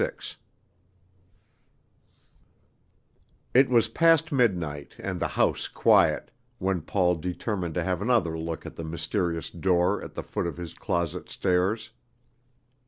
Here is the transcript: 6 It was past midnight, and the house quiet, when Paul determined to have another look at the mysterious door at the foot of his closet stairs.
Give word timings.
6 0.03 0.37
It 3.53 3.69
was 3.69 3.87
past 3.87 4.31
midnight, 4.31 4.95
and 4.97 5.19
the 5.19 5.27
house 5.27 5.67
quiet, 5.67 6.31
when 6.57 6.81
Paul 6.81 7.13
determined 7.17 7.75
to 7.75 7.83
have 7.83 8.01
another 8.01 8.35
look 8.35 8.65
at 8.65 8.77
the 8.77 8.83
mysterious 8.83 9.51
door 9.51 10.01
at 10.03 10.15
the 10.15 10.23
foot 10.23 10.47
of 10.47 10.57
his 10.57 10.73
closet 10.73 11.29
stairs. 11.29 11.91